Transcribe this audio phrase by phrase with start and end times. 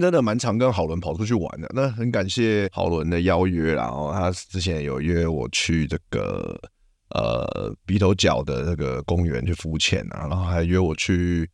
[0.00, 3.74] 真的蛮常跟好伦跑出去玩的，那很感谢好伦的邀约。
[3.74, 6.58] 然后他之前有约我去这个
[7.10, 11.48] 呃鼻头角的这个公园去浮潜啊，然后还约我去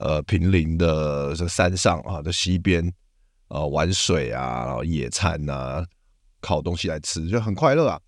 [0.00, 2.92] 呃平林的这山上啊的溪边
[3.48, 5.84] 呃玩水啊，然后野餐啊，
[6.40, 8.00] 烤东西来吃，就很快乐啊，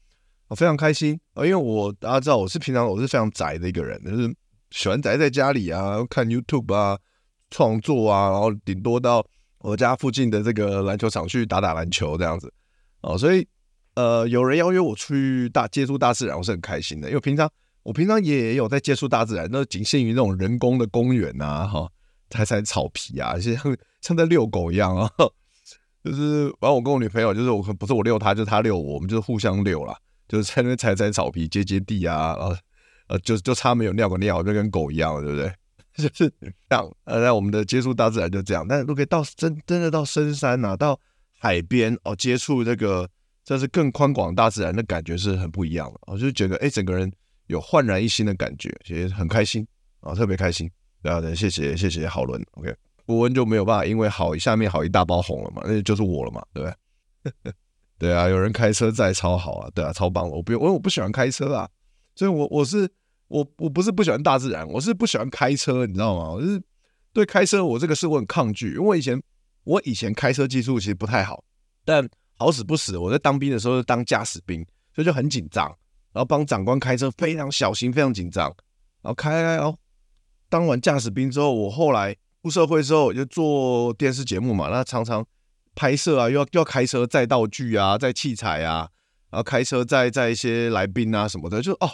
[0.49, 1.45] 我非常开心啊。
[1.45, 4.35] 因为我大家知道我是平常我是非常宅的一个人，就是
[4.71, 6.99] 喜欢宅在家里啊，看 YouTube 啊，
[7.51, 9.27] 创作啊，然后顶多到。
[9.61, 12.53] 我家附近的这个篮球场去打打篮球这样子
[13.01, 13.47] 哦，所以
[13.95, 17.09] 呃，有人邀约我去大接触大自然，我是很开心的。
[17.09, 17.51] 因为平常
[17.83, 21.89] 我平常也有在接触大自然，那仅限于那种人工的公园呐，哈，
[22.31, 25.11] 踩踩草皮啊，像像在遛狗一样啊。
[26.05, 29.97] 就是完，我跟我女朋友就是我不是我遛她，就是她遛我，我们就是互相遛啦，
[30.29, 32.57] 就是在那边踩踩草皮、接接地啊，呃
[33.09, 35.53] 呃，就就差没有尿个尿，就跟狗一样，对不对？
[36.01, 38.65] 就是这样，呃，那我们的接触大自然就这样。
[38.69, 40.99] 但如果到真真的到深山呐、啊，到
[41.41, 43.09] 海边哦，接触这个
[43.45, 45.99] 这是更宽广大自然的感觉是很不一样的。
[46.07, 47.13] 我就觉得哎，整个人
[47.49, 49.67] 有焕然一新的感觉，其实很开心
[49.99, 50.71] 啊，特别开心。
[51.03, 52.41] 对啊，对，谢谢谢谢好伦。
[52.53, 52.73] OK，
[53.05, 56.71] 博恩就没有办法，因为好下面好一大包红了嘛，那就是我了嘛，对不
[57.43, 57.53] 对？
[57.99, 60.31] 对啊，有人开车载超好啊，对啊，超棒。
[60.31, 61.69] 我不用，因为我不喜欢开车啊，
[62.15, 62.89] 所以我我是。
[63.29, 66.31] 我我不是不喜欢大自然，我是不喜欢开车，你知道吗？
[66.31, 66.61] 我是
[67.13, 69.23] 对开车我这个事我很抗拒，因为以前
[69.65, 71.45] 我以前开车技术其实不太好，
[71.85, 75.67] 但好死不死，我在当兵的时候当驾驶兵，所以就很紧张，
[76.13, 78.47] 然后帮长官开车非常小心，非常紧张，
[79.03, 79.77] 然后开开哦，
[80.49, 85.27] 当完驾驶兵之后，我后来出社会之后就做电视节目嘛，那常常
[85.75, 88.89] 拍摄啊，又要又要开车载道具啊，载器材啊，
[89.31, 91.91] 然后开车载载一些来宾啊什么的，就哦。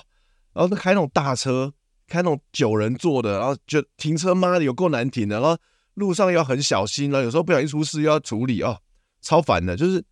[0.54, 1.72] 然后他开那种大车，
[2.06, 5.58] 开那种九人座的，然后就停车妈的有够难停的，然后
[5.94, 8.78] 路上要很小心，然后有时候不小心出事又要处理哦，
[9.20, 9.76] 超烦的。
[9.76, 10.04] 就是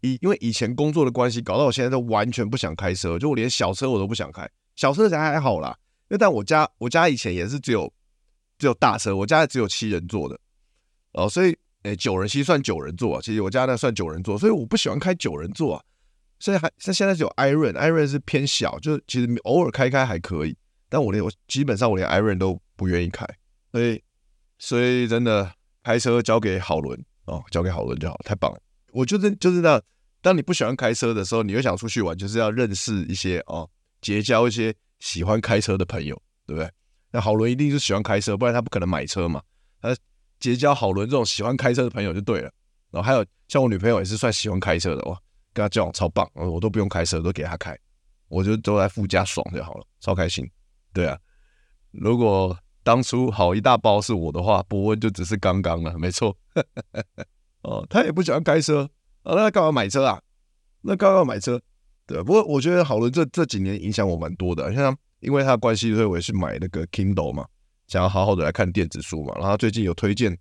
[0.00, 4.48] 以因为以前工作的关系，搞到我现在都完全不想开车，就我连小车我都不想开。
[4.76, 5.76] 小车才还好啦，
[6.08, 7.92] 因为但我家我家以前也是只有
[8.58, 10.38] 只有大车，我家只有七人座的
[11.12, 15.84] 哦，所以诶九人其实算九人座啊，其实我家那算九人座，所以我不喜欢开九人座啊。
[16.44, 20.54] 所以还像现在只有 Iron，Iron 是偏小，就其实偶尔开开还可以，
[20.90, 23.26] 但我连我基本上我连 Iron 都不愿意开，
[23.72, 24.02] 所以
[24.58, 25.50] 所以真的
[25.82, 28.60] 开车交给好伦哦，交给好伦就好，太棒了。
[28.92, 29.80] 我就是就是那，
[30.20, 33.66] 当你不喜欢开车的时候，你又想出去玩，就是要认识一些哦，
[34.02, 36.14] 结交一些喜欢开车的朋友，
[36.46, 36.70] 对不对？
[37.10, 39.40] 那好伦一定是喜欢开车，不然他不可能买车嘛。
[39.80, 39.96] 他
[40.38, 42.52] 结交好伦这种喜欢开车的朋友就对了。
[42.90, 45.18] 然后还有像我女朋友也是算喜欢开车的哇。
[45.54, 47.78] 跟他交往超棒，我都不用开车，都给他开，
[48.28, 50.46] 我就坐在副驾爽就好了，超开心。
[50.92, 51.16] 对啊，
[51.92, 56.36] 如果当初好一大包是我的话，博恩就只是刚刚了，没错。
[57.62, 58.88] 哦，他也不喜欢开车，
[59.22, 60.20] 哦，那他干嘛买车啊？
[60.82, 61.60] 那干嘛买车？
[62.06, 67.46] 对，不过我觉得好伦这这几年影响我蛮多的，像因为他的关系，所以我也是买那个 Kindle 嘛，
[67.86, 69.32] 想要好好的来看电子书嘛。
[69.36, 70.36] 然后他最近有推荐。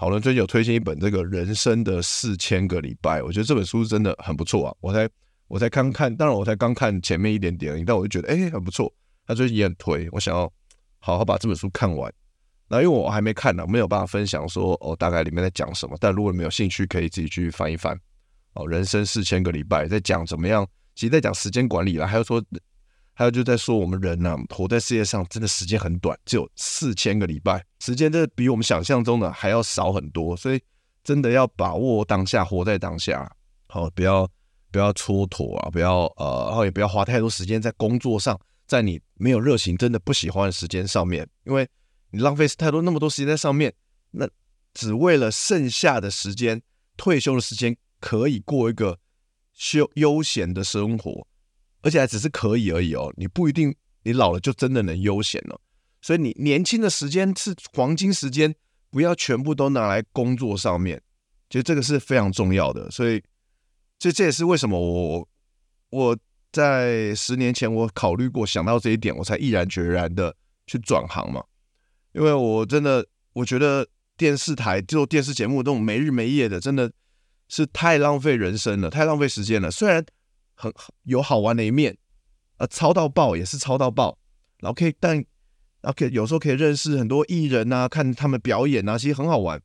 [0.00, 4.74] 好伦最近有推荐一本这个人生的四千个礼拜，我觉得这本书真的很不错啊！
[4.80, 5.06] 我才
[5.46, 8.90] 我才刚看，当然我才刚看前面一点点而已，但我就觉得哎、很不错。
[9.26, 10.50] 他最近也很推，我想要
[11.00, 12.10] 好好把这本书看完。
[12.66, 15.94] 那因为我还没看呢，没有办法分享说哦大概里面在讲什么。
[16.00, 17.94] 但如果你没有兴趣，可以自己去翻一翻。
[18.54, 20.66] 哦，人生四千个礼拜在讲怎么样？
[20.94, 22.42] 其实在讲时间管理啦，还有说。
[23.20, 30.62] 还有就在说我们人呢、啊，活在世界上真的时间很短，只有四千个礼拜，时间真的比我们想象中的还要少很多，所以
[31.04, 33.30] 真的要把握当下，活在当下，
[33.66, 34.26] 好，不要
[34.72, 41.68] 不要蹉跎啊，不要呃，然后也不要花太多时间在工作上，在你没有热情、真的不喜欢的时间上面，因为
[42.12, 43.70] 你浪费太多那么多时间在上面，
[44.12, 44.26] 那
[44.72, 46.62] 只为了剩下的时间
[46.96, 48.98] 退休的时间可以过一个
[49.52, 51.26] 休悠闲的生活，
[51.82, 53.12] 而且还只是可以而已哦。
[53.16, 55.60] 你不一定你老了就真的能悠闲了，
[56.00, 58.54] 所以你年轻的时间是黄金时间，
[58.90, 61.00] 不要全部都拿来工作上面。
[61.48, 63.22] 其实这个是非常重要的，所以
[63.98, 65.28] 这这也是为什么我
[65.90, 66.16] 我
[66.52, 70.34] 在十年前我考虑过想到这一点，我才毅然决然的
[70.66, 71.42] 去转行嘛。
[72.12, 73.86] 因为我真的我觉得
[74.16, 76.90] 电视台做电视节目这种没日没夜的，真的
[77.48, 79.70] 是太浪费人生了，太浪费时间了。
[79.70, 80.04] 虽然
[80.60, 80.72] 很
[81.04, 81.96] 有好玩的一面，
[82.58, 84.18] 呃，超到爆也是超到爆，
[84.58, 89.60] 然后可以但然后可以有时候可以认识很多艺人啊，看他们表演啊，其实很好玩。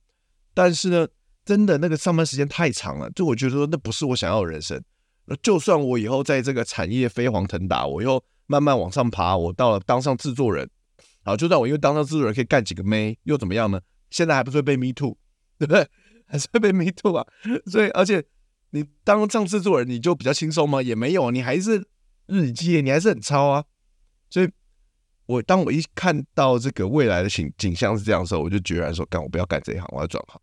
[0.54, 1.08] 但是呢。
[1.46, 4.84] 真的那个上班时间太长了，就我觉得说那不是我想要的人生。
[5.26, 10.68] 那就算我以后在这个产业飞黄腾达，我以后慢慢往上爬，我到了当上制作人，
[11.24, 13.80] 好，就算我因为当上制作人可以干几个妹，又怎么样呢？
[14.10, 15.16] 现在还不是被 me too，
[15.60, 15.88] 对不对？
[16.26, 17.24] 还是会被 me too 啊？
[17.68, 18.26] 所以，而且
[18.72, 20.82] 你当上制作人，你就比较轻松吗？
[20.82, 21.88] 也没有，你还是
[22.28, 23.64] 日记，你还是很超啊。
[24.30, 24.50] 所以，
[25.26, 30.42] 我当我一看到这个未来的景景象是这样的时候，我就决然说，干我不要干这一行，我要转行。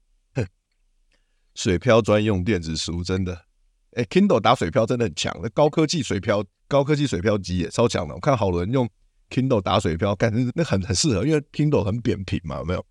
[1.54, 3.44] 水漂专用电子书真的，
[3.92, 8.14] 哎，Kindle 打水漂真的很强，那高科技水漂，高科技水漂机也超强的。
[8.14, 8.88] 我看好多人用
[9.28, 12.86] Kindle 打水漂，感觉那很很适合，因为 Kindle 很扁平嘛，有没有？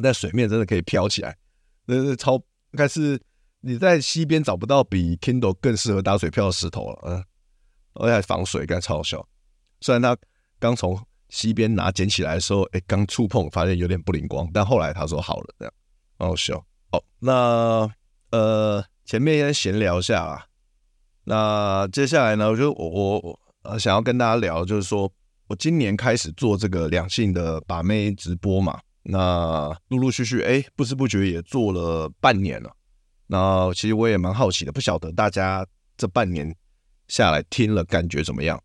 [0.00, 1.36] 在水面真的可以飘起来，
[1.86, 3.20] 那是超，应该是
[3.60, 7.24] 你在西边找不到比 Kindle 更适合打水漂的石头了，嗯，
[7.94, 9.26] 而且还防水，感觉超好笑。
[9.80, 10.16] 虽然他
[10.58, 15.74] 刚从西边拿捡起来的时候，哎，刚触碰发现有点不灵光，但后来他说好了，这样，
[16.18, 16.64] 好笑。
[16.90, 17.90] 好，那
[18.30, 20.44] 呃，前面先闲聊一下啊。
[21.24, 25.12] 那接下来呢，我就我我呃想要跟大家聊，就是说
[25.48, 28.80] 我今年开始做这个两性的把妹直播嘛。
[29.02, 32.70] 那陆陆续续，哎，不知不觉也做了半年了。
[33.28, 35.64] 那其实我也蛮好奇的，不晓得大家
[35.96, 36.52] 这半年
[37.06, 38.60] 下来听了感觉怎么样？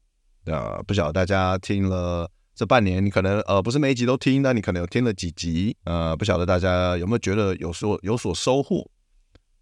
[0.46, 2.28] 啊，不晓得大家听了。
[2.56, 8.88] 这半年你可能呃不是每一集都听，但你可能有听了几集，呃不晓得大家有没有觉得有所有所收获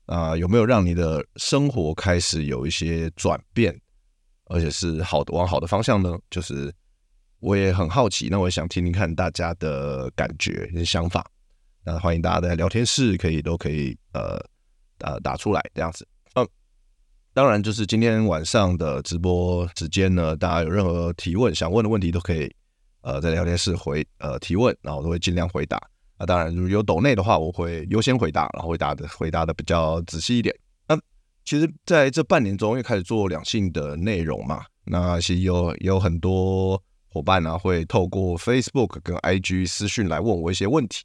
[0.07, 0.37] 啊、呃？
[0.37, 3.73] 有没有让你的生活开始有一些转变，
[4.47, 6.19] 而且是好的往好的方向呢？
[6.29, 6.69] 就是
[7.39, 11.25] 我也很好奇，那我也想听听看大家的感觉、想法。
[11.85, 14.37] 那欢迎大家在聊天室可以都可以呃
[15.03, 16.07] 呃打出来这样子。
[16.35, 16.47] 嗯，
[17.33, 22.53] 当然就是今天晚上的直播时间呢，大家有任何提问想问的问题都可以。
[23.03, 25.81] 呃，在聊天室回呃提问，然后都会尽量回答。
[26.19, 30.55] 那当然，如果有抖内的话，我会优先回答，然后回答的回答的比较仔细一点。
[30.87, 30.95] 那
[31.43, 41.03] 其实在这半年中，又开始做两性的内容嘛，那其实有有很多伙伴呢、会透过 Facebook 跟 IG 私讯来问我一些问题。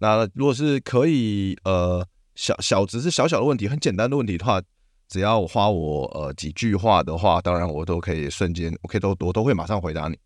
[0.00, 4.62] 那如果是可以呃小小只是小小的问题，很简单的问题的话，
[5.08, 10.18] 只要我花我呃几句话的话，当然我都可以瞬间，我可以都我都会马上回答你。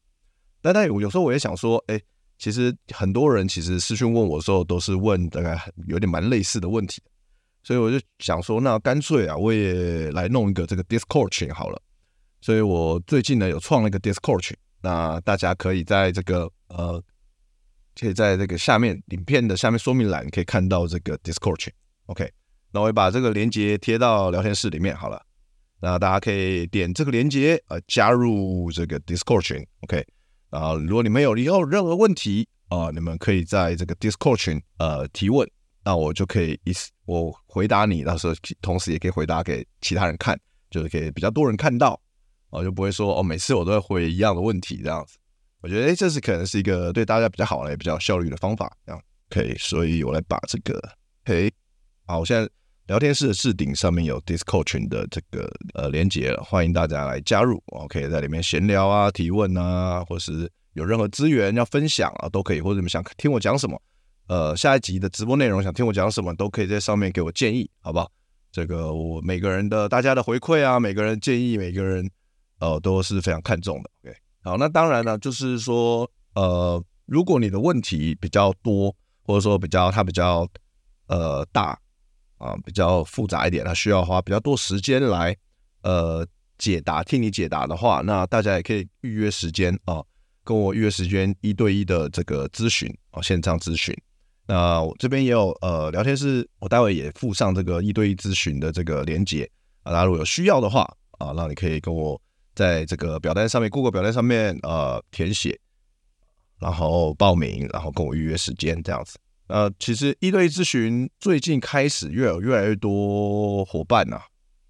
[0.63, 2.01] 但但有时候我也想说，哎，
[2.39, 7.03] 其实很多人其实私讯问我的时候，都是问大概有点蛮类似的问题，
[7.63, 11.83] 所以我就想说，那干脆啊，我也来弄一个这个 Discord 群好了。
[12.41, 17.03] 所以我最近呢有创了一个 Discord 群，那大家可以在这个呃，
[17.99, 21.73] 可以在这个下面影片的下面说明栏可以看到这个 Discord 群。
[22.07, 22.31] OK，
[22.73, 25.23] 那我会把这个链接贴到聊天室里面好了，
[25.81, 29.67] 那大家可以点这个链接呃加入这个 Discord 群。
[29.81, 30.05] OK。
[30.51, 35.47] 啊，如果你们有以后任何问题啊，你们可以在这个 Discord 群呃提问，
[35.85, 40.39] 那我就可以一次我回答你，到时候同时也可以回答给其他人看，
[40.71, 42.01] 就是可以比较多人看到，
[42.51, 45.19] 哦，就不会说哦每次我都会回一样的问题这样子。
[45.61, 50.81] 我觉得诶，这是可能是一个对大家比较好的也比较效率的方法，这样可以，所以我来把这个，
[51.25, 51.53] 嘿，
[52.07, 52.49] 好，我现在。
[52.87, 57.61] 聊天室的置顶上面有 Discord 群的这个呃连接，欢迎大家来加入。
[57.67, 62.61] 我可以在里面闲聊啊、提问啊，或是有任何资源要分享啊，都可以。
[62.61, 63.83] 或者你们想听我讲什么，
[64.29, 68.09] 呃，下一集的直播内容想听我讲什么，都可以在上面给我建议，好不好？
[68.53, 72.09] 这个我每个人的大家的回馈啊，每个人建议，每个人
[72.61, 73.91] 呃都是非常看重的。
[74.05, 78.95] OK，好，那当然呢，就是说呃，如果你的问题比较多，
[79.25, 80.47] 或者说比较它比较
[81.09, 81.77] 呃大。
[82.39, 85.37] 啊，比较复杂一点，它需要花比较多时间来
[85.83, 86.27] 呃
[86.59, 90.03] 解答，替你解答的话，那大家也可以预约时间啊，
[90.45, 93.97] 跟我预约时间一对一的这个咨询啊，线上咨询。
[94.47, 99.51] 那我这边也有呃聊天室，我待会也附上这个一对一咨询的这个连接
[99.83, 100.83] 啊，大家如果有需要的话
[101.19, 102.21] 啊，那你可以跟我
[102.55, 105.59] 在这个表单上面，Google 表单上面呃填写，
[106.61, 109.19] 然后报名，然后跟我预约时间这样子。
[109.49, 114.21] 呃，其实一对一咨询最近开始越有越来越多伙伴呐、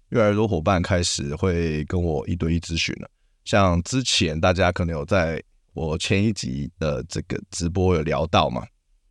[0.09, 3.09] 越来越多伙伴开始会跟我一对一咨询了。
[3.43, 5.41] 像之前大家可能有在
[5.73, 8.63] 我前一集的这个直播有聊到嘛，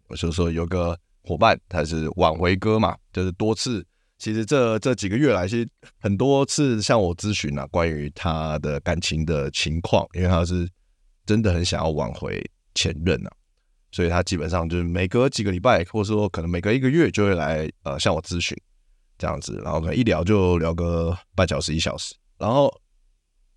[0.09, 3.85] 我就说有个伙伴他是挽回哥嘛，就是多次，
[4.19, 5.69] 其实这这几个月来，其实
[5.99, 10.69] 很多次向我咨询啊，关于他的感情的情况，因为他是
[11.25, 12.41] 真的很想要挽回
[12.75, 13.31] 前任啊。
[13.93, 18.57] 所以他基本上就是每隔几个礼拜，或者说可能每隔一个月就会来呃向我咨询
[19.17, 22.71] 这样子，然后可能一聊就聊个半小时一小时，然后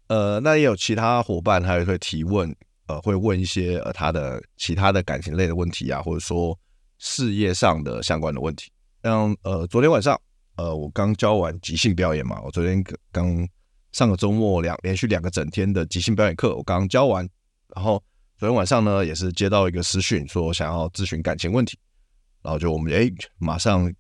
[0.08, 2.56] 呃那也有其他伙伴他也会提问，
[2.88, 6.58] 呃会问一些呃他的其他的感情类的问题啊，或者说
[7.00, 8.72] 事业上的相关的问题。
[9.04, 10.18] 像呃昨天晚上
[10.56, 12.82] 呃我刚教完即兴表演嘛，我昨天
[13.12, 13.46] 刚
[13.92, 17.28] 上个周末两连续两个整天的即兴表演课，我刚教完，
[17.76, 18.02] 然后。
[18.40, 21.78] 昨天晚上呢，也是接到一个私讯，说想要咨询感情问题，
[22.42, 23.94] 然后就我们哎，马上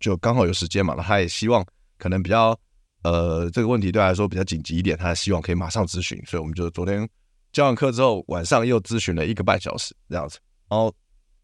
[0.00, 1.64] 就刚好有时间嘛，他也希望
[1.96, 2.58] 可能比较
[3.04, 7.08] 呃这个问题对他来说比较紧急一点，他希望可以马上咨询，所以我们就昨天
[7.52, 10.92] 教完课之后，晚上又咨询了一个半小时这样子，然后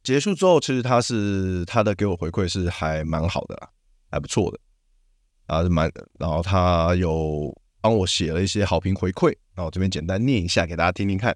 [0.02, 3.68] 结束之后，其实他是他的给我回馈是还蛮好的，
[4.10, 4.58] 还不错的，
[5.46, 5.88] 啊蛮，
[6.18, 11.32] 然后他有帮我写了一些好评回馈，然后这边简单念一下给大家听听看。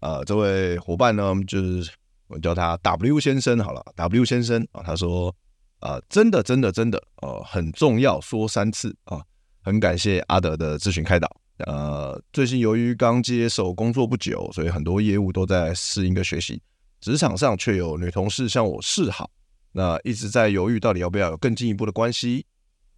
[0.00, 1.90] 呃，这位伙伴呢，就是
[2.28, 5.34] 我叫他 W 先生好了，W 先生啊，他说，
[5.80, 9.22] 呃，真的，真的，真的，呃，很重要，说三次啊，
[9.62, 11.28] 很感谢阿德的咨询开导。
[11.58, 16.60] 呃，最近由于刚接手工作不久，所以很多业务都在适应跟学习，
[17.00, 19.30] 职场上却有女同事向我示好，
[19.72, 22.44] 那一直在犹豫到底要不要有更进一步的关系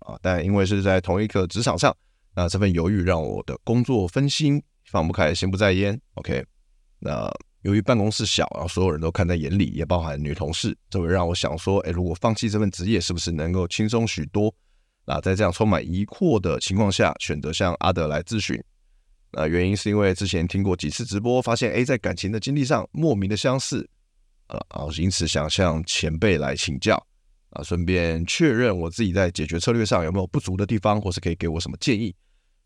[0.00, 1.96] 啊，但因为是在同一个职场上，
[2.34, 6.00] 那这份犹豫让我的工作分心，放不开，心不在焉。
[6.14, 6.44] OK。
[7.00, 7.30] 那
[7.62, 14.52] 由于办公室小，然后所有人都看在眼里，也包含女同事，这会让我想说，哎，如果放弃这份职业，是不是能够轻松许多？
[15.04, 18.62] 那在这样充满疑惑的情况下，选择向阿德来咨询。
[19.32, 23.88] 那原因是因为之前听过几次直播，发现哎，在感情的经历上莫名的相似，
[24.48, 26.94] 呃，然后因此想向前辈来请教，
[27.50, 32.14] 啊，顺便确认我自己在解决策略上有没有不足的地方，或是可以给我什么建议。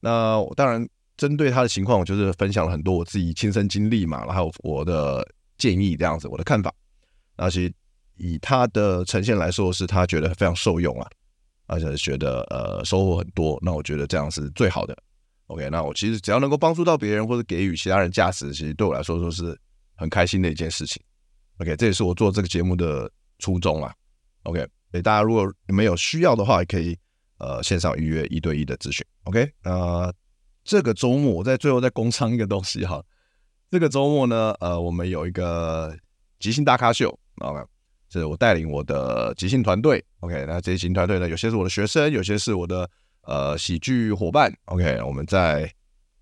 [0.01, 0.89] 那当然。
[1.17, 5.27] 针对他的情况，我就是分享了很多我自己亲身经历嘛，然后我的
[5.59, 6.73] 建议这样子，我的看法。
[7.37, 7.73] 那其实
[8.17, 11.09] 以他的呈现来说，是他觉得非常受用啊，
[11.67, 13.59] 而且觉得呃收获很多。
[13.63, 14.97] 那我觉得这样是最好的。
[15.47, 19.59] OK，那我其实只要能够帮助到别人或者给予其他人价值，其实对我来说都是
[19.95, 21.03] 很开心的一件事情。
[21.59, 23.93] OK，这也是我做这个节目的初衷啊。
[24.45, 24.59] OK，
[24.91, 26.97] 所以大家如果你们有需要的话，也可以
[27.39, 29.05] 呃线上预约一对一的咨询。
[29.25, 30.13] OK，呃。
[30.65, 33.03] 这个周末，我在最后再工商一个东西哈。
[33.71, 35.97] 这个周末呢，呃，我们有一个
[36.39, 37.65] 即兴大咖秀，OK，
[38.11, 42.89] 是我带领我的即兴团队，OK，那即兴团队呢，有些是我的学生，有些是我的
[43.23, 45.71] 呃喜剧伙伴，OK，我们在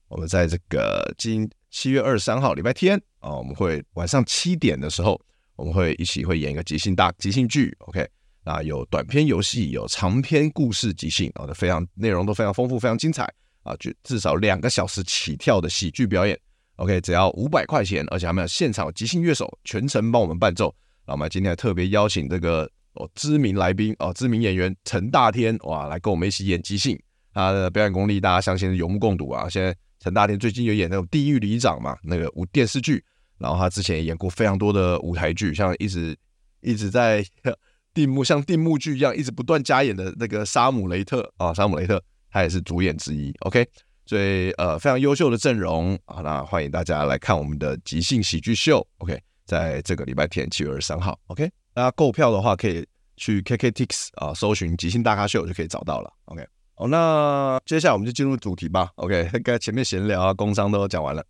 [0.09, 5.21] 我们在这个今七月二十三号礼拜天啊，我们会晚上七点的时候，
[5.57, 8.09] 我们会一起会演一个即兴大即兴剧，OK，
[8.45, 13.29] 啊，有短篇游戏，有长篇故事即兴，啊，都非常内容都非常丰富，非常精彩。
[13.63, 16.39] 啊，就至少两个小时起跳的喜剧表演
[16.77, 20.75] ，OK，只要五百块钱，而且还没有现场即兴乐手全程帮我们伴奏。
[21.07, 26.99] 那我们今天特别邀请这个哦知名来宾哦，知名演员陈大天哇，来跟我们一起演即兴。
[27.33, 29.49] 他的表演功力大家相信是有目共睹啊。
[29.49, 33.05] 现在陈大天最近有演那种《地狱里长》嘛，那个舞电视剧，
[33.39, 36.17] 然后他之前也演过非常多的舞台剧，像一直
[36.61, 37.25] 一直在
[37.95, 42.03] 定目像定目剧一样一直不断加演的那个沙姆雷特啊，沙姆雷特。
[42.31, 43.67] 他也是主演之一，OK，
[44.07, 61.25] 所以呃非常优秀的阵容啊，那欢迎大家来看我们的即兴喜剧秀，OK，在这个礼拜天七月二十三号，OK，大家购票的话可以去 KKTix 啊搜寻即兴大咖秀就可以找到了，OK，好，那接下来我们就进入主题吧，OK， 刚才前面闲聊啊、工商都讲完了，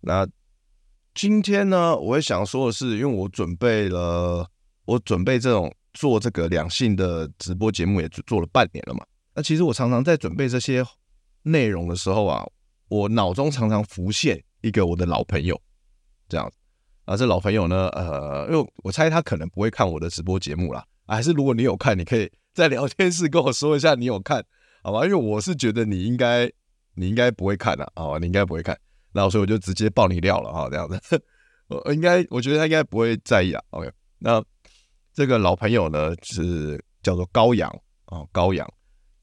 [0.00, 0.26] 那
[1.14, 4.48] 今天呢，我会想说的是，因为我准备了，
[4.86, 9.04] 我准备这种做这个两性的直播节目也做了半年了嘛。
[9.34, 10.84] 那其实我常常在准备这些
[11.42, 12.46] 内容的时候啊，
[12.88, 15.60] 我脑中常常浮现一个我的老朋友，
[16.28, 16.56] 这样子
[17.04, 24.44] 啊，这老朋友呢，呃，因为我猜他可能不会看我的直播节目啦，啊，还是如果你有看，你可以 在聊天室跟我说一下你有看，
[24.82, 25.04] 好吧？
[25.04, 26.50] 因为我是觉得你应该
[26.94, 28.78] 你应该不会看的，啊，你应该不会看，
[29.12, 31.00] 然后所以我就直接爆你料了哈，这样子，
[31.68, 33.90] 我应该我觉得他应该不会在意啊，OK？
[34.18, 34.44] 那
[35.14, 37.68] 这个老朋友呢是叫做高阳
[38.04, 38.70] 啊，高阳。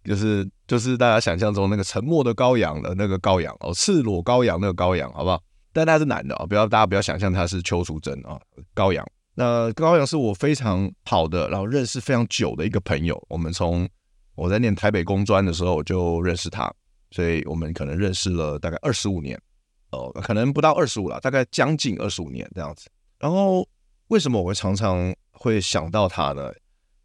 [0.03, 5.41] 就是就是大家想象中那个沉默的羔羊的那个羔羊哦，赤裸羔羊那个羔羊，好不好？
[5.71, 8.39] 但他是男的啊，不要大家不要想象他是邱淑贞啊，
[8.73, 9.05] 羔羊。
[9.35, 13.23] 那高阳是我非常好的，然后认识非常久的一个朋友。
[13.29, 13.87] 我们从
[14.35, 16.73] 我在念台北工专的时候就认识他，
[17.11, 19.39] 所以我们可能认识了大概二十五年，
[19.91, 22.89] 哦，可能不到二十五了，大概将近二十五年这样子。
[23.17, 23.65] 然后
[24.07, 26.51] 为什么我会常常会想到他呢？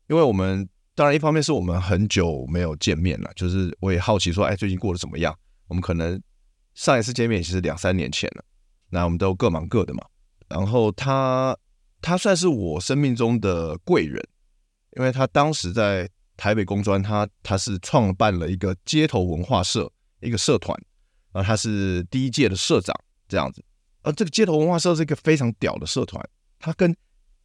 [0.08, 5.36] 因为我们当然一方面是我们很久没有见面了，就是我也好奇说，哎，最近过得怎么样？
[5.66, 6.20] 我们可能
[6.74, 8.44] 上一次见面其实两三年前了，
[8.90, 10.04] 那我们都各忙各的嘛。
[10.48, 11.56] 然后他
[12.00, 14.22] 他算是我生命中的贵人，
[14.96, 20.78] 因为他当时在台北工专，他他是创办了一个街头文化社一个社团，
[21.32, 22.94] 然后他是第一届的社长
[23.26, 23.64] 这样子。
[24.02, 26.22] 而这个街头文化社是一个非常屌的社团，
[26.60, 26.94] 他跟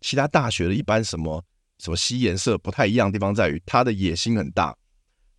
[0.01, 1.43] 其他大学的一般什么
[1.79, 4.77] 什么西颜色不太一样的地方在于，他的野心很大，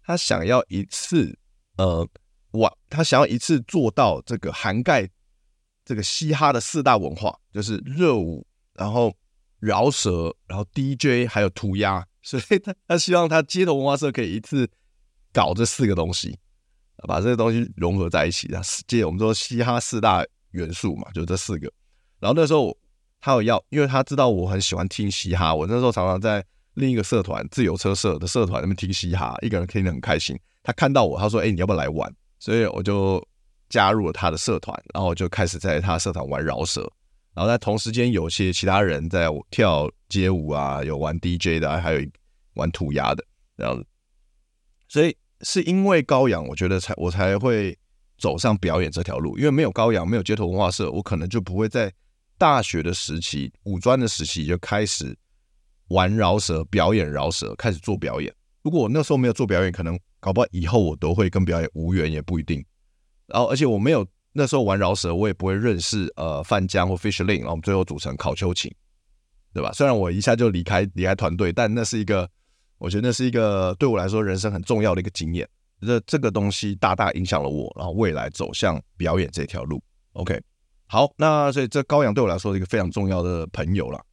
[0.03, 1.39] 他想要一次
[1.77, 2.07] 呃，
[2.53, 5.09] 哇，他想要一次做到这个涵盖
[5.85, 9.17] 这个嘻哈的四大文化，就是热舞，然后
[9.59, 14.69] 饶舌，然后 DJ，还有涂鸦，所以他他希望他街头文化社可以一次
[15.33, 16.39] 搞这四个东西，
[17.09, 20.27] 把这个东西融合在一起，然后，借我们说嘻哈四大。
[20.53, 21.73] 元素嘛，就这四个。
[22.19, 22.77] 然后那时候
[23.21, 30.39] 他有要，因为他知道我很喜欢听嘻哈，我那时候常常在另一个社团自由车社的社团那边听嘻哈，一个人听得很开心。
[30.63, 33.23] 他看到我，他说：“哎，你要不要来玩？”所以我就
[33.69, 36.81] 加入了他的社团，然后我就开始在他的社团玩饶舌。
[37.35, 42.01] 然后在同时间，有些其他人在跳街舞啊，有玩 DJ 的，还有
[42.55, 43.25] 玩涂鸦的
[43.57, 43.87] 这样子。
[44.89, 47.77] 所以是因为高阳，我觉得才我才会。
[48.21, 51.91] 走上表演这条路，因为没有高阳，没有街头文化社，我可能就不会在
[52.41, 55.15] 大学的时期、五专的时期就开始
[55.89, 58.35] 玩饶舌、表演饶舌，开始做表演。
[58.63, 62.65] 如果我那时候没有做表演，可能搞不好以后我都会跟表演无缘，也不一定。
[63.27, 68.75] 然后，而且我没有那时候玩饶舌，我也不会认识呃范江或 Fish Lin，然后我们最后组成考秋琴，
[69.53, 69.71] 对吧？
[69.73, 72.27] 虽然我一下就离开离开团队，但那是一个，
[72.79, 75.47] 我觉得那是一个对我来说人生很重要的一个经验。
[75.83, 79.83] 这这个东西大大影响了我，然后未来走向表演这条路。
[80.13, 80.41] OK，
[80.93, 84.05] 好，那所以这高阳对我来说是一个非常重要的朋友了。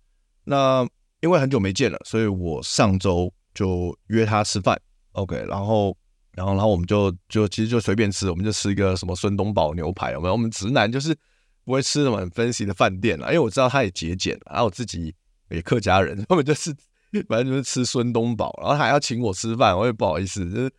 [0.44, 0.88] 那
[1.22, 4.80] 因为很久没见了，所以我上周就约他吃饭。
[5.14, 5.98] OK，然后
[6.34, 10.16] 然后然后我们就就其实就随便吃，我们就吃一个什么孙东宝牛排。
[10.16, 10.32] 我们？
[10.32, 11.18] 我们直男就是
[11.66, 15.16] 不会吃什么很 fancy 的饭店了，因为我知道他也节俭，然后我自己
[15.50, 16.72] 也客家人，后面就是
[17.28, 20.72] 反正就是吃孙东宝，然后他还要请我吃饭，我也不好意思，就是。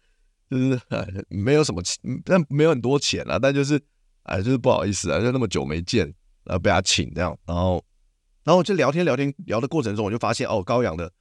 [0.48, 0.80] 就 是
[1.28, 3.78] 没有什么钱，但没有很多钱啊，但就是
[4.28, 6.06] 哎，就是不好意思啊，就那么久没见，
[6.44, 7.84] 然后被他请这样，然后
[8.44, 11.12] 然后就聊天聊天聊的过程中，我就发现哦，高阳的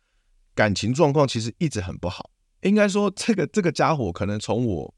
[0.54, 2.30] 感情状况其实一直很不好。
[2.62, 4.94] 应该说，这个这个家伙可能从我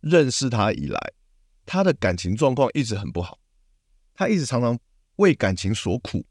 [0.00, 1.12] 认识他以来，
[1.64, 3.38] 他的感情状况一直很不好，
[4.14, 4.78] 他一直常常
[5.16, 6.24] 为感情所苦。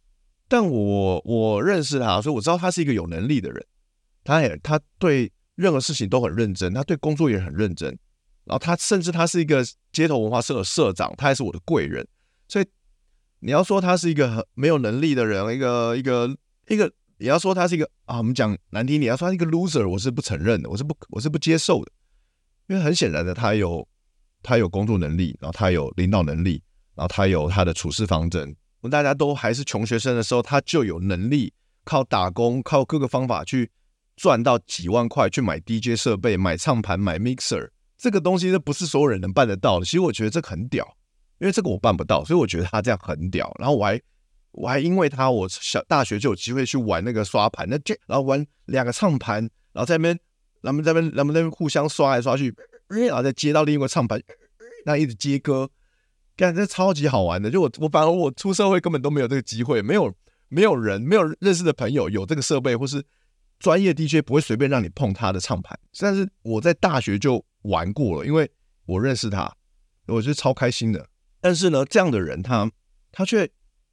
[0.47, 3.65] 但我我认识他，所以我知道他是一个有能力的人，
[4.23, 5.31] 他也他对。
[5.55, 7.95] 任何事情都很认真，他对工作也很认真。
[8.45, 12.07] 然后他甚至他是一个街头文化社的社长，他还是我的贵人。
[12.47, 12.65] 所以
[13.39, 21.91] 你要说他是一个很没有能力的人，一个一个一个，你要说他是一个啊，我们讲难听，你要说他是一个 loser，我是不承认的，我是不我是不接受的。
[22.67, 23.87] 因为很显然的，他有
[24.41, 26.61] 他有工作能力，然后他有领导能力，
[26.95, 28.55] 然后他有他的处事方针。
[28.81, 31.53] 我们大家都还是穷学生的时候，他就有能力
[31.85, 33.71] 靠打工，靠各个方法去。
[34.15, 37.71] 赚到几万块去买 DJ 设备、买唱盘、买 mixer，
[38.03, 39.85] 这个东西这不是所有人能办得到的。
[39.85, 40.85] 其实我觉得这很屌，
[41.39, 43.49] 因为这个我办不到，所以我觉得他这样很屌。
[43.57, 44.01] 然后我还
[44.51, 49.37] 我还因为他，我小大学就有机会去玩那个刷盘，那这然后玩两个唱盘，
[49.71, 50.19] 然后在那边，
[50.61, 52.53] 咱们在那边，咱们在那边互相刷来刷去，
[52.89, 54.21] 然后再接到另一个唱盘，
[54.85, 55.69] 那一直接歌，
[56.35, 57.49] 感觉超级好玩的。
[57.49, 60.13] 就我我反而我出社会根本都没有这个机会，没有
[60.49, 63.01] 没有人没有认识的朋友有这个设备或是。
[63.59, 68.49] 专业 DJ 不会随便让你碰他的唱盘，但是我在大学就玩过了，因为
[68.85, 69.53] 我认识他，
[70.07, 71.07] 我觉得超开心的。
[71.41, 72.71] 但是呢，这样的人他
[73.11, 73.49] 他却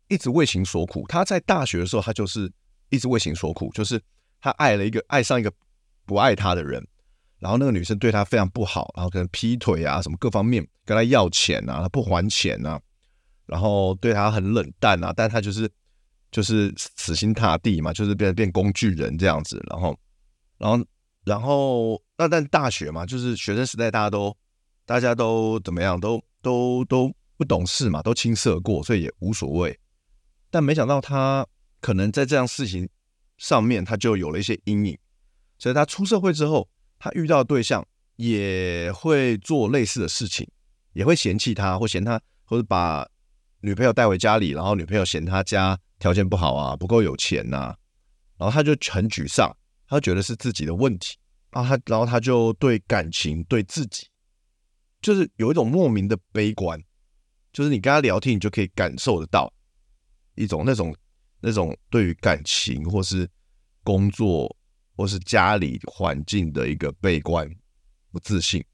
[0.08, 1.04] 一直为情所苦。
[1.08, 2.52] 他在大学的时候，他就是
[2.90, 4.00] 一直为情所苦，就是
[4.40, 5.52] 他爱了一个爱上一个
[6.06, 6.86] 不爱他的人，
[7.38, 12.80] 然后那个女生对他非常不好，然后可能劈腿啊什么各方面跟他要钱啊，他不还钱啊，
[13.46, 15.70] 然后对他很冷淡啊，但他就是。
[16.32, 19.98] 就是死心塌地嘛，就是变变工具人这样子，然后，
[20.58, 20.86] 然后，
[21.24, 24.36] 然后，那但大学嘛，就是学生时代，大家都
[24.84, 29.78] 大家都怎么样，都都都不懂事嘛，都青涩过，所以也无所谓。
[30.50, 31.46] 但没想到他
[31.80, 32.86] 可能在这样事情
[33.38, 34.98] 上面，他就有了一些阴影，
[35.58, 37.82] 所以他出社会之后，他遇到对象
[38.16, 40.46] 也会做类似的事情，
[40.92, 43.08] 也会嫌弃他，或嫌他，或者把
[43.60, 45.78] 女朋友带回家里，然后女朋友嫌他家。
[46.00, 47.76] 条件不好啊，不够有钱呐、啊，
[48.38, 49.54] 然后他就很沮丧，
[49.86, 51.18] 他觉得是自己的问题，
[51.50, 54.06] 然后他然后他就对感情对自己，
[55.02, 56.80] 就是有一种莫名的悲观，
[57.52, 59.52] 就是你跟他聊天，你就可以感受得到
[60.34, 60.94] 一种那种
[61.40, 63.28] 那种对于感情或是
[63.82, 64.56] 工作
[64.96, 67.48] 或是家里环境的一个悲观
[68.12, 68.64] 不自信，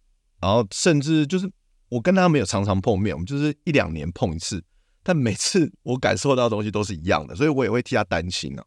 [0.40, 1.50] 然后甚至就是
[1.88, 4.62] 我跟他没有常常碰面，我们就是一两年碰一次。
[5.02, 8.64] 但每次我感受到的东西都是一样的，所以我也会替他担心啊，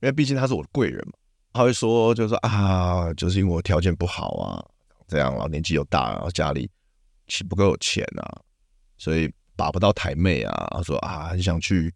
[0.00, 1.14] 因为毕竟他是我的贵人嘛。
[1.54, 4.60] 他会说，就是啊，就是因为我条件不好啊，
[5.08, 6.68] 这样，然后年纪又大，然后家里
[7.28, 8.42] 岂不够有钱啊，
[8.98, 10.68] 所以把不到台妹啊。
[10.72, 11.90] 他说啊，很想去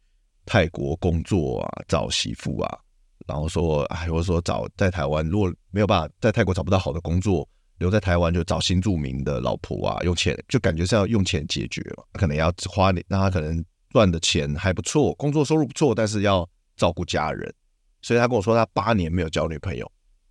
[0.46, 2.78] 泰国工作啊，找媳妇啊，
[3.26, 7.46] 然后说，哎，我说找在台湾，如果没有办法在泰国找不到好的工作。
[7.78, 16.44] 留在台湾就找新住民的老婆啊，用钱就感觉是要用钱解决嘛，可能要花，那他可能赚的钱还不错，工作收入不错，但是要
[16.76, 17.54] 照顾家人，
[18.02, 19.90] 所以他跟我说他八年没有交女朋友，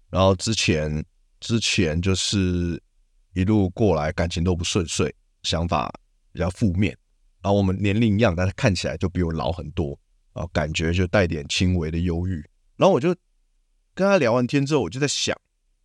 [0.10, 1.04] 然后之前
[1.40, 2.82] 之前就是
[3.34, 5.94] 一路过来感情都不顺遂，想法
[6.32, 6.98] 比较负面，
[7.42, 10.00] 然后我们年龄一样，但是看起来就比我老很多，
[10.34, 12.44] 然后感觉就带点轻微的忧郁，
[12.76, 13.16] 然后我就
[13.94, 15.36] 跟他聊完天之后，我就在想，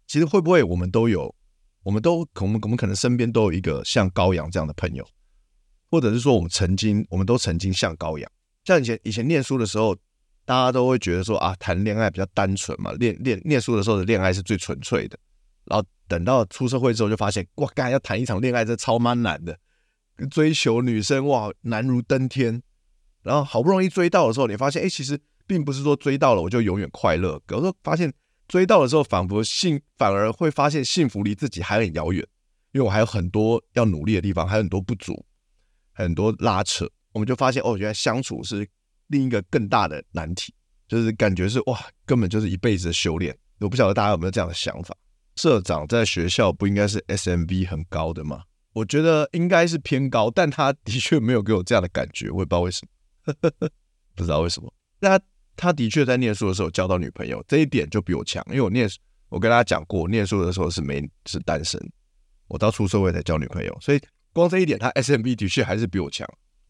[0.06, 1.34] 其实会不会我们都有。
[1.84, 5.04] 我们都，我们我们可能身边都有一个像高阳这样的朋友，
[5.90, 9.96] 或者是说，我们曾经，我们都曾经像高阳，像以前以前念书的时候，
[10.44, 15.18] 大家都会觉得说啊，谈恋爱比较单纯嘛，恋恋念书的时候的恋爱是最纯粹的，
[15.64, 19.58] 然后等到出社会之后，就发现哇，刚才要谈一场恋爱，这超蛮难的，
[20.30, 22.62] 追求女生哇，难如登天，
[23.22, 28.12] 然后好不容易追到的时候，你发现哎，其实并不是说追到了我就永远快乐，有时候发现。
[28.48, 32.22] 追到的时候，仿佛幸反而会发现幸福离自己还很遥远，
[32.72, 35.24] 因为我还有很多要努力的地方，还有很多不足，
[35.94, 36.86] 很多拉扯。
[37.12, 38.68] 我们就发现，哦，原来相处是
[39.12, 40.52] 另一个更大的难题，
[40.88, 43.36] 就是感觉是哇，根本就是一辈子的修炼。
[43.60, 44.92] 我不晓得大家有没有这样的想法？
[45.36, 48.42] 社长在学校不应该是 SMV 很高的吗？
[48.72, 53.50] 我觉得应该是偏高，但他的确没有给我这样的感觉，我也不知道为什么，
[54.16, 54.74] 不知道为什么。
[54.98, 55.24] 那他。
[55.54, 58.88] 他的确在念书的时候交到女朋友，这一点就比我强，因为我念，
[59.28, 61.78] 我跟大家讲过，念书的时候是没是单身，
[62.48, 64.00] 我到出社会才交女朋友，所以
[64.32, 66.26] 光这一点，他 SMB 的确还是比我强。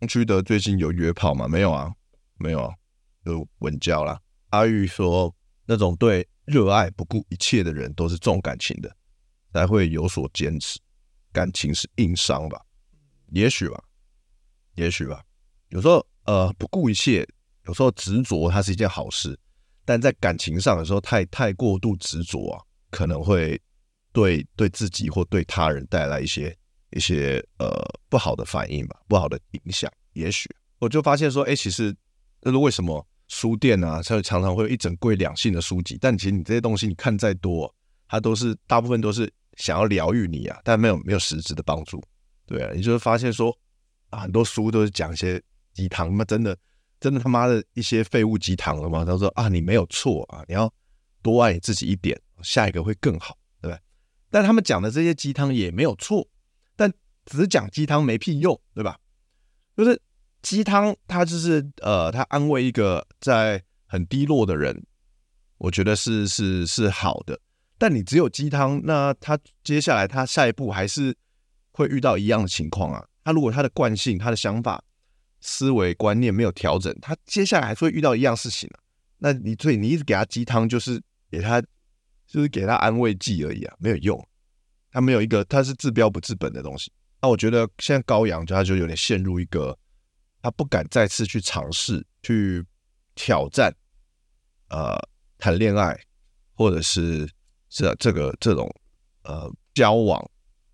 [0.08, 1.46] 曲德最近有约炮吗？
[1.46, 1.92] 没有啊，
[2.42, 2.74] 没有啊，
[3.24, 4.20] 就稳交啦。
[4.50, 8.94] 阿玉说，那种对热爱不顾一切的人都是重感情的，
[9.52, 10.80] 才会有所坚持。
[11.32, 12.60] 感情是硬伤吧？
[13.30, 13.82] 也许吧，
[14.74, 15.22] 也许吧。
[15.68, 17.26] 有时候呃，不顾一切。
[17.66, 19.38] 有时候执着它是一件好事，
[19.84, 22.58] 但在感情上有时候太太过度执着啊，
[22.90, 23.56] 可能会
[24.12, 26.52] 对对自己或对他人带来一些
[26.90, 27.70] 一些呃
[28.08, 29.88] 不好的反应吧，不好的影响。
[30.14, 30.50] 也许
[30.80, 31.94] 我就发现说，哎，其实
[32.42, 37.74] 那是为什么书店啊，它常常会有一整柜两性的书籍，但其实你这些东西你看再多，
[38.06, 42.02] 它都是大部分都是想要疗愈你啊，但没有没有实质的帮助。
[42.46, 43.56] 对啊，你就会发现说
[44.10, 46.56] 啊，很多书都是讲一些鸡汤，那真的。
[47.00, 49.04] 真的他妈的一些废物鸡汤了吗？
[49.04, 50.72] 他说啊，你没有错啊，你要
[51.20, 53.80] 多爱自己一点，下一个会更好，对不对？
[54.30, 56.24] 但他们讲的这些鸡汤也没有错，
[56.76, 56.88] 但
[57.26, 58.96] 只讲鸡汤没屁用，对吧？
[59.76, 60.00] 就是
[60.42, 64.84] 鸡汤，它就是呃，它安慰一个在很低落的人，
[65.58, 67.38] 我觉得是是是好的。
[67.78, 71.16] 但你只有鸡汤，那他接下来他下一步还是
[71.72, 73.04] 会遇到一样的情况啊。
[73.24, 74.82] 他如果他的惯性，他的想法。
[75.44, 78.78] 思维观念没有调整，他接下来还是会遇到一样事情啊。
[79.18, 81.60] 那你所以你一直给他鸡汤，就是给他
[82.28, 84.28] 就是给他安慰剂而已啊，没有用。
[84.92, 86.92] 他没有一个，他是治标不治本的东西。
[87.20, 89.76] 那我觉得现在高阳他就有点陷入一个，
[90.42, 92.64] 他不敢再次去尝试去
[93.14, 93.72] 挑战，
[94.68, 94.98] 呃，
[95.38, 95.98] 谈恋爱
[96.54, 97.30] 或者是
[97.68, 98.68] 这这个这种
[99.22, 100.22] 呃交往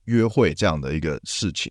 [0.05, 1.71] 约会这样的一个事情。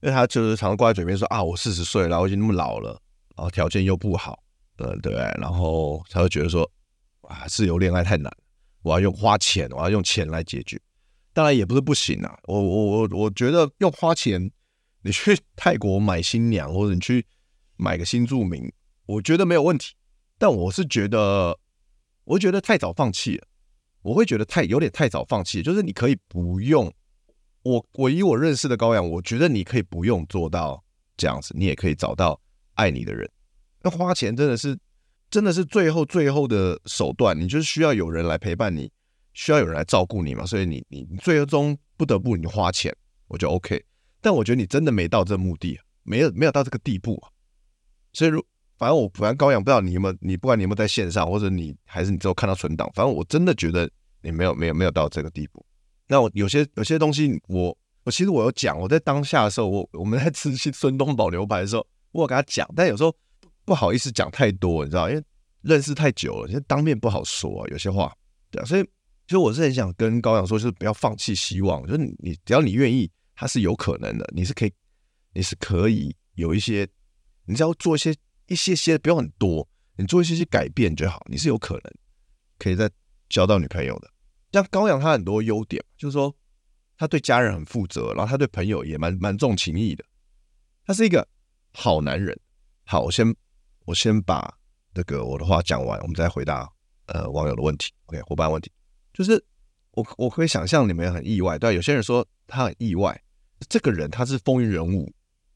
[0.00, 2.90] 因为他就是常常挂在嘴边说啊，我四十岁了，我已经那么老了，
[3.36, 4.40] 然后条件又不好，
[4.76, 6.70] 呃，对，然后他会觉得说，
[7.22, 8.32] 啊，自由恋爱太难，
[8.82, 10.80] 我要用花钱，我要用钱来解决。
[11.32, 14.48] 当然也不是不行啊，我我我我觉得用花钱，
[15.02, 17.26] 你去 泰国买新娘，或者你去
[17.78, 18.70] 买个新住民，
[19.06, 19.94] 我觉得没有问题。
[20.36, 21.58] 但我是觉得，
[22.24, 23.46] 我觉得太早放弃了，
[24.02, 26.92] 我会觉得太有点太早放弃，就是你可以不用。
[27.62, 30.82] 我我以我认识的高阳，我觉得你可以不用做到
[31.16, 32.40] 这样子，你也可以找到
[32.74, 33.28] 爱你的人。
[33.82, 34.78] 那花钱真的是
[35.30, 38.90] 真的是最后最后的手段，你就是需要有人来陪伴你，
[39.34, 40.46] 需要有人来照顾你嘛。
[40.46, 42.94] 所以你你最终不得不你花钱，
[43.26, 43.84] 我就 OK。
[44.20, 47.30] 但我觉得你真的没到这目的，没有没有到这个地步啊。
[48.12, 48.44] 所以如
[48.76, 53.90] 反正我反正高阳不知道你有没有，你不管你有没有在线上，或者你还是你之后看到存档，反正我真的觉得
[54.22, 55.64] 你没有没有没有到这个地步。
[56.06, 63.14] 那我有些有些东西我，我其实我有讲，我在当下的时候，我我们在吃孙东宝牛排的时候，我有跟他讲，但有时候
[63.64, 65.22] 不好意思讲太多，你知道，因为
[65.62, 68.14] 认识太久了，其实当面不好说啊，有些话，
[68.50, 74.72] 对啊，所以其实我是很想跟高阳说，就是不要放弃希望，就是你只要你愿意，它是有可能的，你是可以，
[75.34, 76.88] 你是可以有一些，
[77.48, 78.14] 你只要做一些
[78.46, 81.92] 一些些，不用很多，你做一些些改变就好，你是有可能
[82.58, 82.88] 可以再
[83.28, 84.10] 交到女朋友的。
[84.52, 86.34] 像高阳他很多优点，就是说
[86.96, 90.04] 他对家人很负责，然后他对朋友也蛮蛮重情义的，
[90.84, 91.26] 他是一个
[91.72, 92.38] 好男人。
[92.84, 93.34] 好，我先
[93.86, 94.58] 我先把
[94.94, 96.70] 这个我的话讲完，我们再回答
[97.06, 97.92] 呃网友的问题。
[98.06, 98.70] OK，伙伴问题
[99.12, 99.42] 就是
[99.92, 103.22] 我我可以想象你们很意外，对，有些人说他很意外，
[103.68, 105.12] 这个人他是风云人物，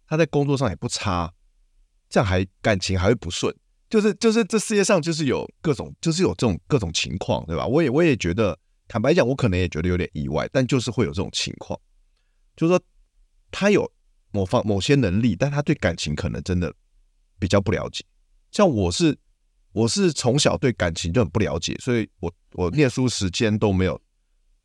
[0.07, 1.33] 他在工作上也不差，
[2.13, 3.53] 这样还感情还会不顺，
[3.89, 7.67] 就是就是这世界上就是有各种就是有这种各种情况，对吧？
[7.67, 8.57] 我也我也觉得。
[8.89, 11.81] 坦白讲，我可能也觉得有点意外，但就是会有这种情况，
[12.55, 12.79] 就是说
[13.51, 13.91] 他有
[14.33, 16.75] 某方某些能力，但他对感情可能真的
[17.39, 18.05] 比较不了解。
[18.51, 19.17] 像我是
[19.73, 23.99] 我是从小对感情就很不了解，所以我我念书时间都没有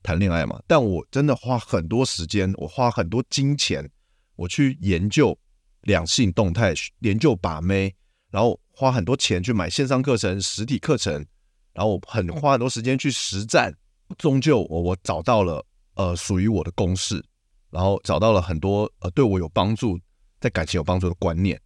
[0.04, 0.62] 谈恋爱嘛。
[0.68, 3.90] 但我真的花很多时间，我花很多金钱，
[4.36, 5.38] 我去研究
[5.88, 7.96] 两性动态，研究把妹，
[8.30, 11.26] 然后花很多钱去买线上课程、实体课程，
[11.74, 13.74] 然后很花很多时间去实战。
[14.18, 17.24] 终究我我找到了呃属于我的公式，
[17.70, 20.00] 然后找到了很多呃对我有帮助，
[20.40, 21.60] 在感情有帮助的观念，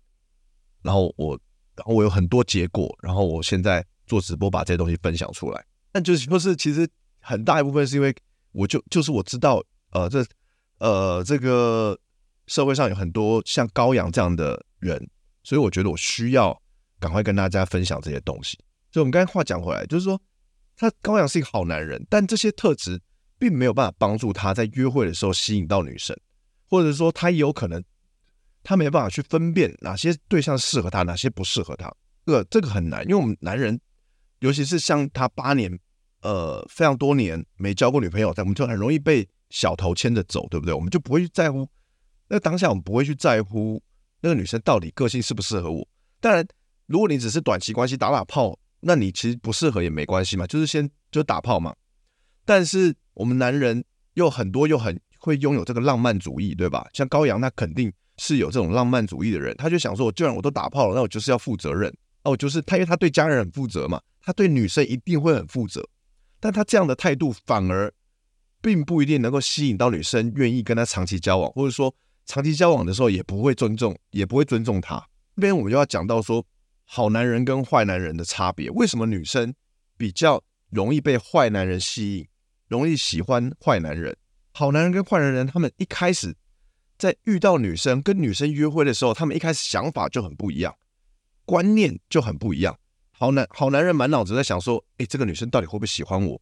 [0.81, 1.39] 然后我
[1.75, 5.65] 然后我有很多结果，然后我现在做直播把这些东西分享出来。
[5.91, 6.87] 但就是说是其实
[7.19, 8.15] 很大一部分是因为
[8.51, 10.25] 我就就是我知道呃这
[10.79, 11.97] 呃这个
[12.51, 15.09] 社会上有很多像高阳这样的人，
[15.43, 16.61] 所以我觉得我需要
[16.99, 18.57] 赶快跟大家分享这些东西。
[18.91, 20.21] 所以我们刚才话讲回来，就是说。
[20.77, 22.99] 他高阳是一个好男人，但这些特质
[23.37, 26.17] 并没有办法帮助他在约会的时候吸引到女生，
[26.67, 27.83] 或者说他也有可能
[28.63, 31.93] 他没办法去分辨哪些对象适合他，哪些不适合他。
[32.25, 33.79] 这个这个很难，因为我们男人，
[34.39, 35.71] 尤其是像他八年
[36.21, 40.73] 呃非常多年没交过女朋友，但我们就很容易被小头牵着走，对不对？
[40.73, 41.67] 我们就不会在乎
[42.31, 43.81] 那当下，我们不会去在乎
[44.21, 45.87] 那个女生到底个性适不适合我。
[46.19, 46.47] 当然，
[46.87, 48.57] 如果你只是短期关系打打炮。
[48.83, 51.71] 那你其实不适合也没关系嘛，就是先就打炮嘛。
[52.43, 56.87] 但是我们男人又很多又很会拥有这个浪漫主义，对吧？
[56.91, 61.95] 像高阳，他肯定是有这种浪漫主义的人，他就想说，我既然我都打炮了，那我就是要负责任。
[62.23, 65.87] 哦，就是他，因为他对家人很负责嘛，他对女生一定会很负责。
[66.39, 67.93] 但他这样的态度反而
[68.63, 71.93] 并不一定能够吸引到女生愿意跟他长期交往，或者说
[72.25, 75.07] 长期交往的时候也不会尊重，也不会尊重他。
[75.35, 76.45] 这边我们就要讲到说。
[76.93, 79.53] 好男人跟坏男人的差别，为什么女生
[79.95, 82.27] 比较容易被坏男人吸引，
[82.67, 84.13] 容易喜欢坏男人？
[84.51, 86.35] 好男人跟坏男人，他们一开始
[86.97, 90.75] 在遇到女生跟女生约会的时候，他们一开始想法就很不一样，
[91.45, 92.77] 观念就很不一样。
[93.11, 96.41] 好男好男人满脑子在想说，诶，这个女生到底会不会喜欢我？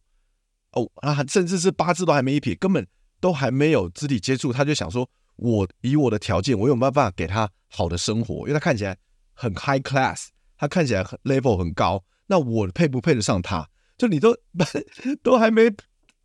[0.72, 2.84] 哦啊，甚至是八字都还没一撇，根本
[3.20, 5.08] 都还没有肢体接触，他就想说，
[5.40, 8.46] 我以我的条件，我有没办法给他好的生活？
[8.46, 8.96] 因为他看起来
[9.34, 10.28] 很 high class。
[10.62, 13.66] 他看起来很 level 很高，那我配不配得上他？
[13.96, 14.36] 就你都
[15.24, 15.70] 都还没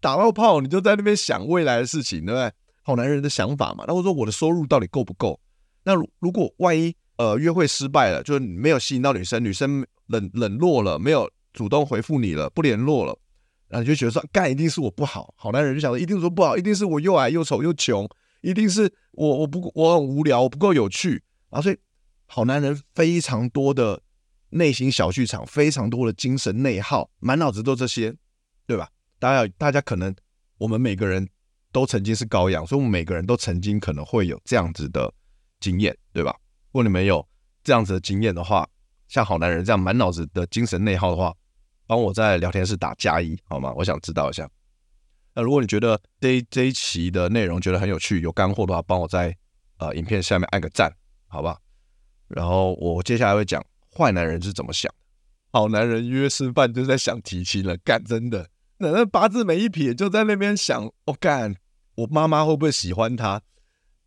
[0.01, 2.51] 打到炮，你就在那边想未来的事情，对不对？
[2.83, 3.85] 好男人的想法嘛。
[3.87, 5.39] 那我说我的收入到底够不够？
[5.85, 13.17] 那如果万一呃约会失败了，就是没有吸引到女生，女生冷冷落了，没有主动回复你了，不联络了，
[13.69, 15.33] 然后你就觉得说干一定是我不好。
[15.37, 18.05] 好男人就想说一定说不好，一定是我又矮又丑又穷，
[18.45, 21.23] 一定是我我不我很无聊，我不够有趣。
[21.49, 21.77] 然后所以
[22.25, 24.01] 好男人非常多的。
[24.49, 28.15] 内心小剧场非常多的精神内耗，满脑子都这些，
[28.65, 28.89] 对吧？
[29.19, 30.15] 大家大家可能
[30.57, 31.27] 我们每个人
[31.73, 35.13] 都曾经是羔羊，所以我们每个人都曾经可能会有这样子的
[35.59, 36.33] 经验，对吧？
[36.67, 37.27] 如果你没有
[37.65, 38.65] 这样子的经验的话，
[39.09, 41.35] 像好男人这样满脑子的精神内耗的话，
[41.85, 43.73] 帮我在聊天室打加一好吗？
[43.75, 44.49] 我想知道一下。
[45.35, 49.35] 那如果你觉得这这一期的内容觉得很有趣、有干货的话，帮我在
[49.77, 50.91] 呃影片下面按个赞，
[51.27, 51.59] 好吧？
[52.27, 53.63] 然后我接下来会讲。
[53.97, 54.93] 坏男人是怎么想？
[55.53, 58.49] 好男人约吃饭就在想提亲了，干真的？
[58.77, 61.55] 那那八字没一撇就在那边想，我、哦、干，
[61.95, 63.41] 我妈妈会不会喜欢他？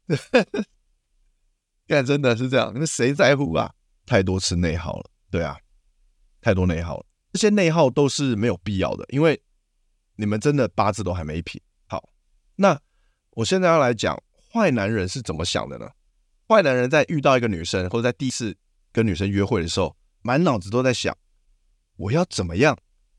[1.88, 2.70] 干真的是这样？
[2.74, 3.72] 那谁在乎啊？
[4.04, 5.56] 太多次内耗了，对啊，
[6.42, 7.06] 太多内耗了。
[7.32, 9.40] 这些内耗都是没有必要的，因为
[10.18, 11.58] 你们真的八字都还没一撇。
[11.86, 12.10] 好，
[12.56, 12.78] 那
[13.30, 15.88] 我现在要来讲坏男人是怎么想的呢？
[16.46, 18.54] 坏男人在遇到一个女生，或者在第一次。
[18.90, 21.16] 跟女生约会的时候，满脑子都在想，
[21.96, 22.76] 我要怎么样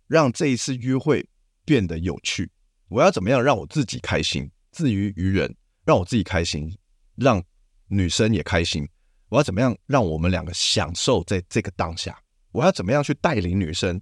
[0.07, 1.29] 让这一次约会
[1.63, 2.51] 变得有趣？
[2.89, 6.75] 我要怎么样让我自己开心，自娱于人，让我自己开心，
[7.15, 7.41] 让
[7.88, 8.85] 女生也开心。
[9.29, 12.19] 我要怎么样让我们两个享受在这个当下？
[12.51, 14.01] 我要怎么样去带领女生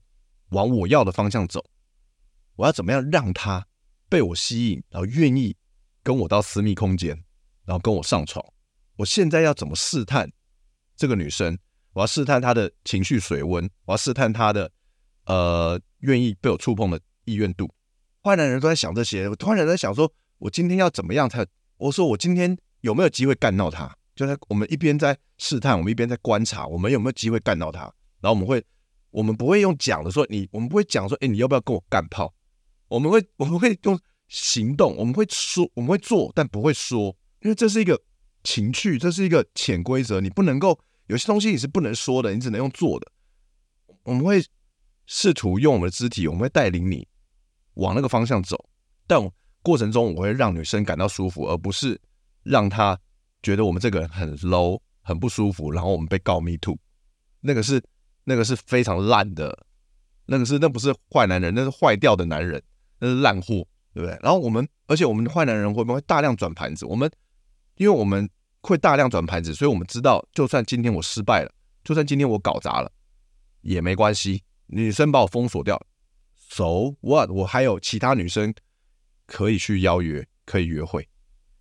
[0.51, 1.63] 往我要的方向走？
[2.57, 3.65] 我要怎么样让她
[4.09, 5.55] 被我吸引，然后愿意
[6.03, 7.23] 跟我到私密空间，
[7.65, 8.45] 然后跟我上床？
[8.97, 10.29] 我现在要怎么试探
[10.95, 11.57] 这个女生？
[11.93, 14.69] 我要试探她的情绪水温，我要试探她的
[15.25, 17.73] 呃愿意被我触碰的意愿度。
[18.23, 21.45] 坏男人都在想这些，我突然在想说，我今天要怎么样才？
[21.77, 23.95] 我说我今天有没有机会干到她？
[24.15, 27.81] 就在我们一边在试探，我们一边在观察，我们有没有机会干到他？
[28.19, 28.65] 然后我们会，
[29.11, 32.33] 我们不会用讲的说你，我们不会讲说，哎，你要不要跟我干炮？
[32.88, 38.02] 我们会，我们会用行动，我们会说，我们会做，但不会说，因为这是一个
[38.43, 43.12] 情趣，这是一个潜规则，你不能够有些东西你是不能说的，你只能用做的。
[44.04, 44.43] 我们会
[45.06, 47.08] 试图用我们的肢体，我们会带领你
[47.76, 48.69] 往那个方向走，
[49.06, 49.19] 但
[49.62, 52.00] 过程中我会让女生感到舒服，而不是
[52.43, 53.00] 让她。
[53.43, 56.78] 觉得我们这个人很 low，很不舒服，然后我们被告 me too，
[57.41, 57.82] 那个是
[58.23, 59.65] 那个是非常烂的，
[60.26, 62.62] 那个是那不是坏男人，那是坏掉的男人，
[62.99, 64.17] 那是烂货，对不对？
[64.21, 66.86] 然后我们，而且我们坏男人会不会大量转盘子？
[66.86, 67.12] 我们
[67.75, 68.29] 因为我们
[68.62, 71.51] 会大量转盘子，所以我们知道，就算今天我失败了，
[71.83, 72.91] 就算今天我搞砸了，
[73.62, 75.79] 也没关系，女生把我封锁掉
[76.36, 77.29] ，so what？
[77.29, 78.53] 我还有其他女生
[79.25, 81.07] 可以去邀约，可以约会，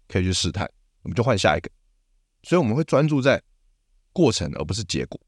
[0.09, 0.69] 可以去试探，
[1.03, 1.71] 我们就换下一个。
[2.43, 3.43] 所以我们会专注在
[4.13, 5.21] 过程，而不是结果。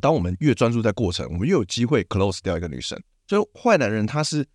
[0.00, 3.00] 当我们越专注在过程，我们越有机会 close 掉一个女生。
[3.26, 4.46] 所以坏男人他是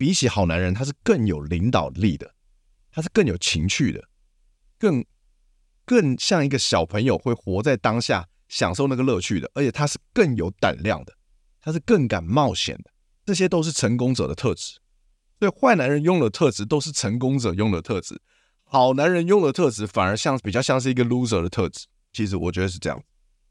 [0.00, 2.34] 比起好男人，他是更有领导力的，
[2.90, 4.02] 他是更有情趣的，
[4.78, 5.04] 更
[5.84, 9.50] 更像一个小朋友会活在当下，享受那个乐趣的。
[9.52, 11.12] 而且他是更有胆量的，
[11.60, 12.90] 他是更敢冒险的。
[13.26, 14.78] 这些都是成功者的特质。
[15.38, 18.18] 所以坏男人用的特质都是成功者用的特质。
[18.64, 21.84] 好男人用的特质反而像比较像是一个 loser 的特质，
[22.14, 22.98] 其实我觉得是这样。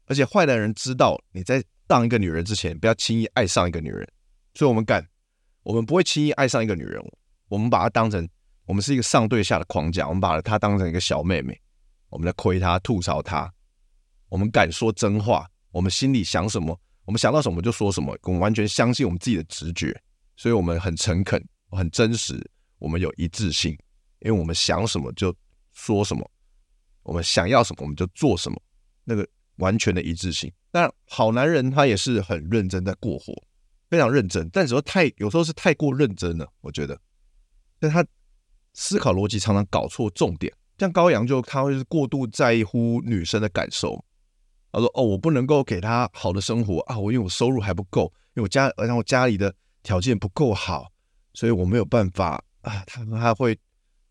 [0.06, 4.04] 而且坏男人知道你在当一个女人之前，不要轻易爱上一个女人，
[4.54, 5.06] 所以我们敢，
[5.62, 7.02] 我们不会轻易爱上一个女人，
[7.48, 8.28] 我们把她当成
[8.66, 11.60] 我们是一个上对下的框架，我们把她当成一个小妹妹，
[12.08, 13.52] 我们在亏她、吐槽她，
[14.28, 20.00] 我们敢说真话，我们心里想什么，我们想到什么就说什么，我们完全相信我们自己的直觉，
[20.36, 22.38] 所以我们很诚恳、很真实，
[22.78, 23.76] 我们有一致性。
[24.20, 25.34] 因为我们想什么就
[25.72, 26.30] 说什么，
[27.02, 28.62] 我们想要什么我们就做什么，
[29.04, 30.52] 那个完全的一致性。
[30.70, 33.32] 但好男人他也是很认真在过活，
[33.90, 36.98] 非常认真，但有时候太有时候是太过认真了，我觉得。
[37.78, 38.06] 但他
[38.72, 44.02] 思考逻辑常常搞错重点，像高阳就他会是过度在乎女生的感受。
[44.72, 50.92] 他说：“哦，我不能够给他好的生活啊，我因为我收入还不够，因为我家，而且我家里的条件不够好，
[51.34, 53.58] 所以我没有办法啊。”他他会。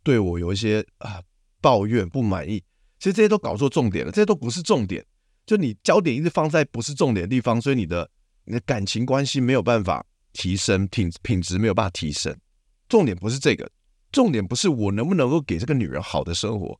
[0.01, 1.21] 对我有一些啊
[1.61, 2.63] 抱怨不满意，
[2.97, 5.05] 其实这些都搞错重点了，这些都不是重点。
[5.45, 8.09] 就你焦点一直放在不是重点的地方，所以你的
[8.49, 12.35] 你的感情关系没有办法提升，品品质没有办法提升。
[12.87, 13.69] 重点不是这个，
[14.11, 16.79] 重点不是我能不能够给这个女人好的生活，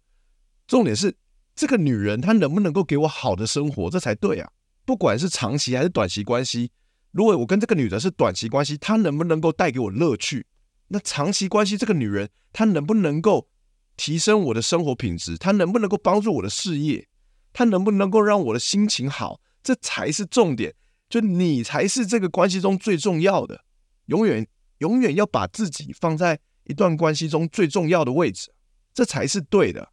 [0.67, 1.15] 重点是
[1.55, 4.49] 这个女人她能不能够给我好的生活，这才对啊。
[4.83, 6.71] 不管是长期还是短期关系，
[7.11, 10.47] 如果我跟这个女的是短期关系，她能不能够带给我乐趣？
[10.87, 13.47] 那长期关系，这个女人她能不能够
[13.95, 15.37] 提升我的生活品质？
[15.37, 17.07] 她能不能够帮助我的事业？
[17.53, 19.39] 她能不能够让我的心情好？
[19.61, 20.73] 这才是重点。
[21.09, 23.65] 就你才是这个关系中最重要的，
[24.05, 28.51] 永远永远要把自己放在一段关系中最重要的位置，
[28.93, 29.91] 这才是对的。